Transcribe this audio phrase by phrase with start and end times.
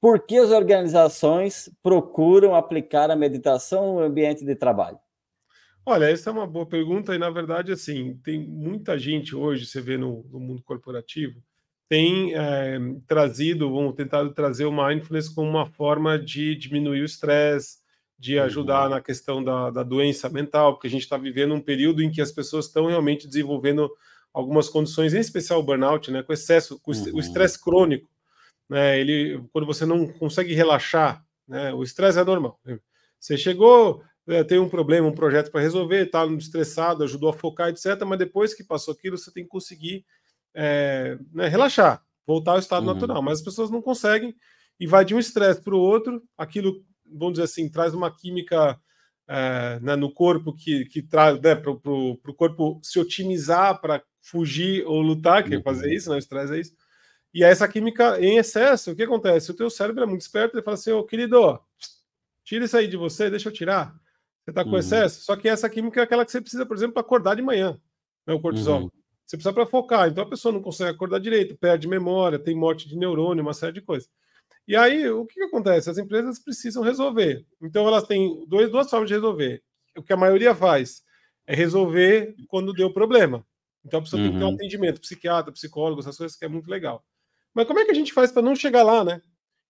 [0.00, 4.98] por que as organizações procuram aplicar a meditação no ambiente de trabalho?
[5.84, 9.80] Olha, essa é uma boa pergunta, e na verdade, assim, tem muita gente hoje, você
[9.80, 11.42] vê no, no mundo corporativo,
[11.88, 17.78] tem é, trazido, vão tentado trazer o mindfulness como uma forma de diminuir o estresse,
[18.16, 18.44] de uhum.
[18.44, 18.90] ajudar uhum.
[18.90, 22.20] na questão da, da, doença mental, porque a gente está vivendo um período em que
[22.20, 23.90] as pessoas estão realmente desenvolvendo
[24.32, 27.14] algumas condições, em especial o burnout, né, com excesso, com uhum.
[27.14, 28.08] o estresse crônico,
[28.70, 32.58] né, ele, quando você não consegue relaxar, né, o estresse é normal.
[33.18, 37.68] Você chegou, é, tem um problema, um projeto para resolver, está estressado, ajudou a focar,
[37.68, 38.00] etc.
[38.06, 40.06] Mas depois que passou aquilo, você tem que conseguir
[40.54, 42.94] é, né, relaxar, voltar ao estado uhum.
[42.94, 43.20] natural.
[43.20, 44.34] Mas as pessoas não conseguem
[44.78, 46.22] e vai de um estresse para o outro.
[46.38, 48.80] Aquilo, vamos dizer assim, traz uma química
[49.28, 54.86] é, né, no corpo que, que traz né, para o corpo se otimizar para fugir
[54.86, 55.92] ou lutar, que é fazer uhum.
[55.92, 56.16] isso, né?
[56.16, 56.72] O estresse é isso.
[57.32, 59.50] E essa química em excesso, o que acontece?
[59.50, 61.60] O teu cérebro é muito esperto, ele fala assim, ô oh, querido,
[62.44, 63.94] tira isso aí de você, deixa eu tirar.
[64.42, 64.78] Você está com uhum.
[64.78, 65.22] excesso.
[65.22, 67.80] Só que essa química é aquela que você precisa, por exemplo, para acordar de manhã,
[68.26, 68.82] né, o cortisol.
[68.82, 68.90] Uhum.
[69.24, 70.08] Você precisa para focar.
[70.08, 73.74] Então a pessoa não consegue acordar direito, perde memória, tem morte de neurônio, uma série
[73.74, 74.10] de coisas.
[74.66, 75.88] E aí, o que, que acontece?
[75.88, 77.46] As empresas precisam resolver.
[77.62, 79.62] Então elas têm dois, duas formas de resolver.
[79.96, 81.04] O que a maioria faz
[81.46, 83.46] é resolver quando deu problema.
[83.84, 84.26] Então a pessoa uhum.
[84.26, 84.54] tem que ter um uhum.
[84.54, 87.04] atendimento, psiquiatra, psicólogo, essas coisas que é muito legal.
[87.54, 89.22] Mas como é que a gente faz para não chegar lá, né?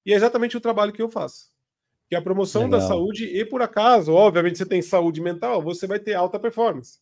[0.05, 1.51] E é exatamente o trabalho que eu faço
[2.11, 2.81] que é a promoção Legal.
[2.81, 6.99] da saúde, e por acaso, obviamente, você tem saúde mental, você vai ter alta performance.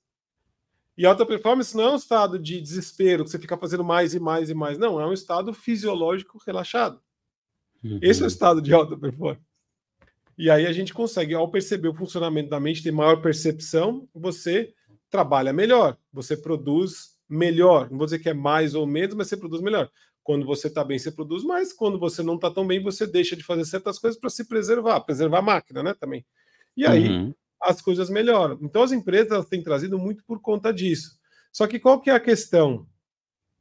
[0.99, 4.21] E alta performance não é um estado de desespero, que você fica fazendo mais e
[4.21, 4.77] mais e mais.
[4.77, 7.01] Não, é um estado fisiológico relaxado.
[7.83, 7.99] Uhum.
[8.03, 9.41] Esse é o estado de alta performance.
[10.37, 14.75] E aí a gente consegue, ao perceber o funcionamento da mente, ter maior percepção, você
[15.09, 17.91] trabalha melhor, você produz melhor.
[17.91, 19.91] Não vou dizer que é mais ou menos, mas você produz melhor.
[20.29, 21.73] Quando você está bem, você produz mais.
[21.73, 25.01] Quando você não está tão bem, você deixa de fazer certas coisas para se preservar,
[25.01, 25.95] preservar a máquina, né?
[25.99, 26.23] Também.
[26.77, 27.35] E aí uhum.
[27.63, 28.59] as coisas melhoram.
[28.61, 31.19] Então as empresas têm trazido muito por conta disso.
[31.51, 32.87] Só que qual que é a questão?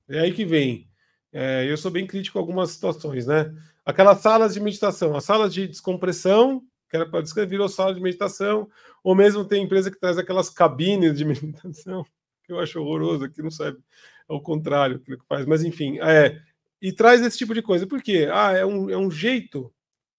[0.10, 0.90] É aí que vem.
[1.32, 3.50] É, eu sou bem crítico em algumas situações, né?
[3.86, 8.02] Aquelas salas de meditação, as salas de descompressão, que era para descrever, virou sala de
[8.02, 8.70] meditação,
[9.02, 12.06] ou mesmo tem empresa que traz aquelas cabines de meditação,
[12.44, 13.80] que eu acho horroroso, que não serve
[14.28, 16.42] ao contrário que faz, mas enfim, é,
[16.82, 17.88] e traz esse tipo de coisa.
[17.88, 18.28] Por quê?
[18.32, 19.74] Ah, é um, é um jeito,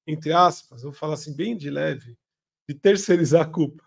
[0.06, 2.16] entre aspas, vou falar assim, bem de leve,
[2.68, 3.84] de terceirizar a culpa.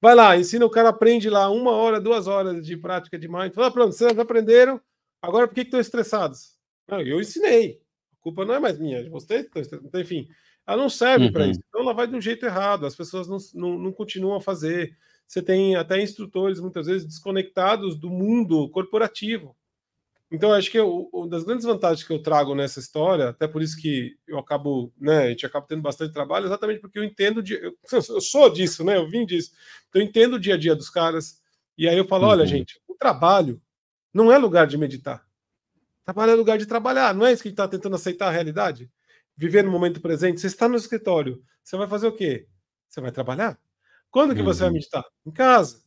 [0.00, 3.54] Vai lá, ensina o cara, aprende lá uma hora, duas horas de prática de mindfulness.
[3.54, 4.80] Fala, pronto, vocês aprenderam,
[5.22, 6.58] agora por que estão estressados?
[6.86, 7.80] Não, eu ensinei.
[8.12, 9.88] A culpa não é mais minha, de vocês estão estressados.
[9.88, 10.28] Então, enfim,
[10.66, 11.32] ela não serve uhum.
[11.32, 11.60] para isso.
[11.68, 14.94] Então ela vai de um jeito errado, as pessoas não, não, não continuam a fazer.
[15.26, 19.56] Você tem até instrutores, muitas vezes, desconectados do mundo corporativo.
[20.30, 23.80] Então, acho que uma das grandes vantagens que eu trago nessa história, até por isso
[23.80, 27.54] que eu acabo, né, a gente acaba tendo bastante trabalho, exatamente porque eu entendo, de,
[27.54, 29.52] eu, eu sou disso, né, eu vim disso,
[29.88, 31.40] então eu entendo o dia a dia dos caras,
[31.78, 32.30] e aí eu falo, uhum.
[32.30, 33.60] olha, gente, o trabalho
[34.12, 35.24] não é lugar de meditar,
[36.04, 38.32] trabalho é lugar de trabalhar, não é isso que a gente está tentando aceitar a
[38.32, 38.90] realidade?
[39.36, 42.48] Viver no momento presente, você está no escritório, você vai fazer o quê?
[42.88, 43.58] Você vai trabalhar?
[44.10, 44.46] Quando que uhum.
[44.46, 44.74] você vai uhum.
[44.74, 45.04] meditar?
[45.26, 45.82] Em casa.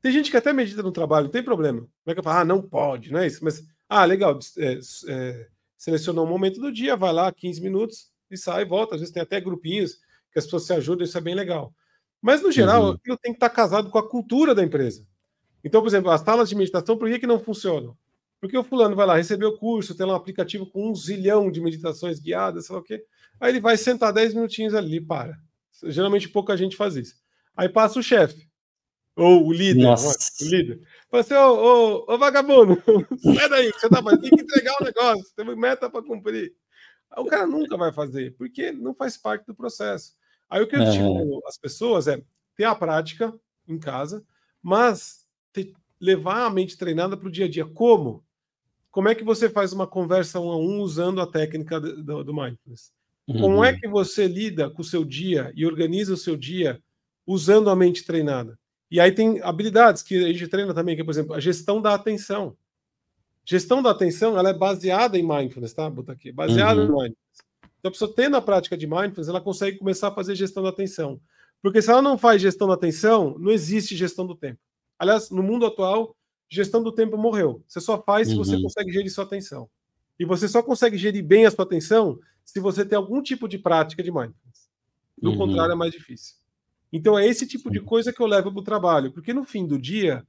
[0.00, 1.80] Tem gente que até medita no trabalho, não tem problema.
[1.80, 2.38] Como é que eu falo?
[2.40, 3.64] Ah, não pode, não é isso, mas
[4.00, 4.38] ah, legal.
[4.56, 8.94] É, é, selecionou um momento do dia, vai lá 15 minutos e sai e volta.
[8.94, 9.98] Às vezes tem até grupinhos
[10.32, 11.74] que as pessoas se ajudam, isso é bem legal.
[12.20, 12.90] Mas, no geral, uhum.
[12.92, 15.06] aquilo tem que estar casado com a cultura da empresa.
[15.62, 17.96] Então, por exemplo, as salas de meditação, por que, que não funcionam?
[18.40, 21.50] Porque o fulano vai lá, receber o curso, tem lá um aplicativo com um zilhão
[21.50, 23.04] de meditações guiadas, sei lá o quê.
[23.38, 25.38] Aí ele vai sentar 10 minutinhos ali, para.
[25.84, 27.16] Geralmente pouca gente faz isso.
[27.56, 28.48] Aí passa o chefe.
[29.14, 29.82] Ou o líder.
[29.82, 30.16] Nossa.
[30.40, 30.80] O líder.
[31.12, 32.82] Fala assim, ô, ô, ô vagabundo,
[33.36, 36.54] sai daí, você tá fazendo, tem que entregar o negócio, tem meta para cumprir.
[37.10, 40.14] Aí o cara nunca vai fazer, porque não faz parte do processo.
[40.48, 42.22] Aí o que eu digo às pessoas é
[42.56, 43.30] ter a prática
[43.68, 44.24] em casa,
[44.62, 47.66] mas ter, levar a mente treinada para o dia a dia.
[47.66, 48.24] Como?
[48.90, 52.32] Como é que você faz uma conversa um a um usando a técnica do, do
[52.32, 52.90] mindfulness?
[53.28, 53.38] Uhum.
[53.38, 53.78] Como é uhum.
[53.78, 56.82] que você lida com o seu dia e organiza o seu dia
[57.26, 58.58] usando a mente treinada?
[58.92, 61.80] E aí tem habilidades que a gente treina também, que é, por exemplo, a gestão
[61.80, 62.54] da atenção.
[63.42, 65.88] Gestão da atenção, ela é baseada em mindfulness, tá?
[65.88, 66.86] Bota aqui, baseada uhum.
[66.86, 67.16] em mindfulness.
[67.78, 70.68] Então, a pessoa tendo a prática de mindfulness, ela consegue começar a fazer gestão da
[70.68, 71.18] atenção.
[71.62, 74.60] Porque se ela não faz gestão da atenção, não existe gestão do tempo.
[74.98, 76.14] Aliás, no mundo atual,
[76.50, 77.64] gestão do tempo morreu.
[77.66, 78.62] Você só faz se você uhum.
[78.64, 79.70] consegue gerir sua atenção.
[80.20, 83.56] E você só consegue gerir bem a sua atenção se você tem algum tipo de
[83.56, 84.68] prática de mindfulness.
[85.16, 85.38] Do uhum.
[85.38, 86.41] contrário, é mais difícil.
[86.92, 89.66] Então é esse tipo de coisa que eu levo para o trabalho, porque no fim
[89.66, 90.26] do dia,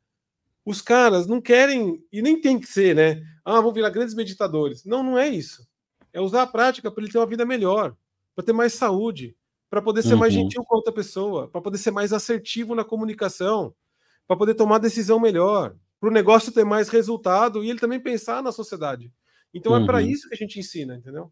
[0.65, 3.21] os caras não querem, e nem tem que ser, né?
[3.44, 4.86] Ah, vão virar grandes meditadores.
[4.86, 5.68] Não, não é isso.
[6.13, 7.95] é usar a prática para ele ter uma vida melhor,
[8.36, 9.36] para ter mais saúde,
[9.69, 10.19] para poder ser uhum.
[10.19, 13.74] mais gentil com a outra pessoa, para poder ser mais assertivo na comunicação,
[14.27, 18.44] para poder tomar decisão melhor, para o negócio ter mais resultado e ele também pensar
[18.44, 19.12] na sociedade.
[19.54, 19.83] Então uhum.
[19.83, 21.31] é para isso que a gente ensina, entendeu?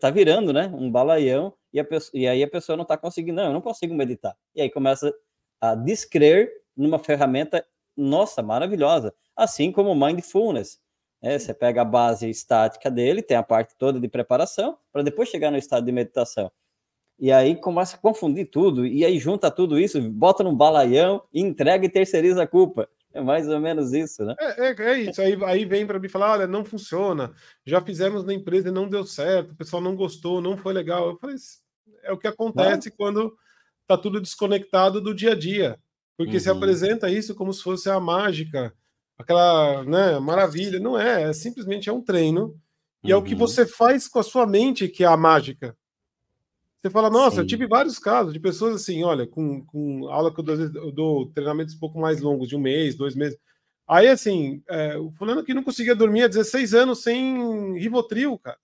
[0.00, 0.66] Tá virando, né?
[0.74, 3.94] Um balaião e, pessoa, e aí a pessoa não está conseguindo, não, eu não consigo
[3.94, 4.36] meditar.
[4.54, 5.14] E aí começa
[5.60, 7.64] a descrer numa ferramenta,
[7.96, 10.80] nossa, maravilhosa, assim como o mindfulness.
[11.22, 11.38] Né?
[11.38, 15.50] Você pega a base estática dele, tem a parte toda de preparação, para depois chegar
[15.50, 16.50] no estado de meditação.
[17.18, 21.84] E aí começa a confundir tudo, e aí junta tudo isso, bota num balaião, entrega
[21.84, 22.88] e terceiriza a culpa.
[23.12, 24.34] É mais ou menos isso, né?
[24.38, 25.20] É, é, é isso.
[25.20, 27.32] Aí, aí vem para mim falar: olha, não funciona.
[27.66, 31.08] Já fizemos na empresa e não deu certo, o pessoal não gostou, não foi legal.
[31.08, 31.36] Eu falei:
[32.02, 32.96] é o que acontece não.
[32.96, 33.36] quando
[33.86, 35.78] tá tudo desconectado do dia a dia.
[36.16, 36.40] Porque uhum.
[36.40, 38.72] se apresenta isso como se fosse a mágica,
[39.18, 40.78] aquela né, maravilha.
[40.78, 42.54] Não é, é simplesmente é um treino.
[43.02, 43.18] E uhum.
[43.18, 43.38] é o que uhum.
[43.38, 45.76] você faz com a sua mente que é a mágica.
[46.82, 47.42] Você fala, nossa, Sim.
[47.42, 50.92] eu tive vários casos de pessoas assim, olha, com, com aula que eu dou, eu
[50.92, 53.38] dou, treinamentos um pouco mais longos, de um mês, dois meses.
[53.86, 58.56] Aí, assim, é, o fulano que não conseguia dormir há 16 anos sem Rivotril, cara.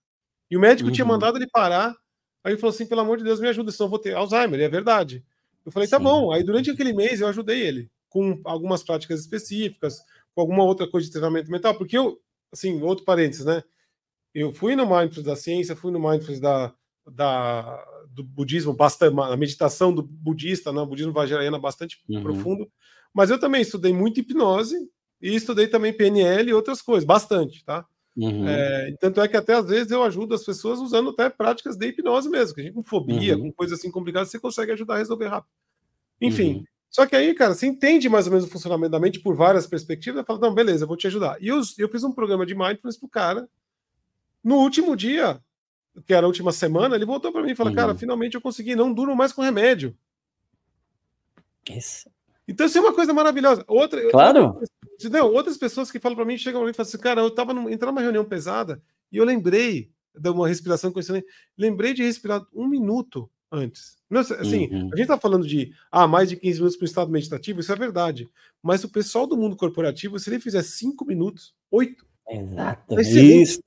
[0.49, 0.95] E o médico uhum.
[0.95, 1.95] tinha mandado ele parar.
[2.43, 4.59] Aí ele falou assim, pelo amor de Deus, me ajuda, senão eu vou ter Alzheimer.
[4.59, 5.23] E é verdade.
[5.65, 6.03] Eu falei, tá Sim.
[6.03, 6.31] bom.
[6.31, 10.01] Aí, durante aquele mês, eu ajudei ele com algumas práticas específicas,
[10.33, 12.19] com alguma outra coisa de treinamento mental, porque eu,
[12.51, 13.61] assim, outro parênteses, né?
[14.33, 16.73] Eu fui no Mindfulness da ciência, fui no Mindfulness da,
[17.05, 17.85] da,
[18.17, 22.23] do budismo, bastante, a meditação do budista, né, o budismo vajrayana bastante uhum.
[22.23, 22.67] profundo,
[23.13, 24.75] mas eu também estudei muito hipnose
[25.21, 27.85] e estudei também PNL e outras coisas, bastante, tá?
[28.15, 28.47] Uhum.
[28.47, 31.87] É, tanto é que até às vezes eu ajudo as pessoas usando até práticas de
[31.87, 33.43] hipnose mesmo, que a gente com fobia, uhum.
[33.43, 35.51] com coisa assim complicada, você consegue ajudar a resolver rápido.
[36.19, 36.63] Enfim, uhum.
[36.89, 39.67] só que aí, cara, você entende mais ou menos o funcionamento da mente por várias
[39.67, 41.37] perspectivas, e fala, não, beleza, eu vou te ajudar.
[41.39, 43.47] E eu, eu fiz um programa de mindfulness pro cara.
[44.43, 45.39] No último dia,
[46.05, 47.75] que era a última semana, ele voltou para mim e falou: uhum.
[47.75, 49.95] Cara, finalmente eu consegui, não duro mais com remédio.
[51.69, 52.09] Isso.
[52.47, 53.63] Então, isso é uma coisa maravilhosa.
[53.67, 54.45] Outra, claro.
[54.45, 57.21] Outra, não, outras pessoas que falam para mim, chegam para mim e falam assim: Cara,
[57.21, 61.25] eu estava entrando numa reunião pesada e eu lembrei de uma respiração condicionada,
[61.57, 63.97] lembrei de respirar um minuto antes.
[64.39, 64.89] Assim, uhum.
[64.93, 67.71] a gente está falando de ah, mais de 15 minutos para o estado meditativo, isso
[67.71, 68.27] é verdade.
[68.63, 72.05] Mas o pessoal do mundo corporativo, se ele fizer 5 minutos, 8.
[72.29, 72.99] Exato.
[72.99, 73.61] Isso.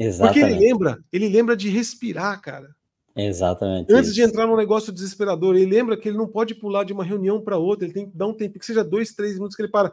[0.00, 0.40] Exatamente.
[0.40, 2.74] Porque ele lembra, ele lembra de respirar, cara.
[3.14, 3.92] Exatamente.
[3.92, 4.14] Antes isso.
[4.14, 7.38] de entrar num negócio desesperador, ele lembra que ele não pode pular de uma reunião
[7.38, 9.70] para outra, ele tem que dar um tempo, que seja dois, três minutos que ele
[9.70, 9.90] para.
[9.90, 9.92] O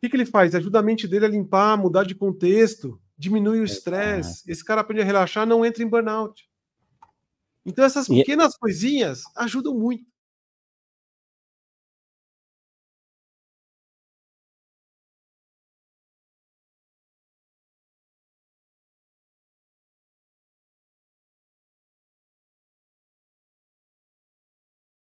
[0.00, 0.54] que, que ele faz?
[0.54, 4.50] Ajuda a mente dele a limpar, mudar de contexto, diminui o estresse.
[4.50, 6.48] Esse cara aprende a relaxar, não entra em burnout.
[7.66, 8.58] Então, essas pequenas e...
[8.58, 10.09] coisinhas ajudam muito.